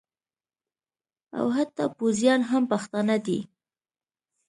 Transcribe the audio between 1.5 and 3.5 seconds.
حتی پوځیان هم پښتانه دي